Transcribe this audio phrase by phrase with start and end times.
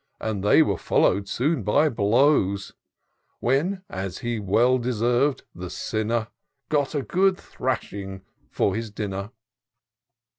[0.19, 2.73] And they were follow'd soon by blows:
[3.39, 6.29] When, as he well deserv'd, the sinner
[6.69, 9.29] Got a good thrashing for his dinner."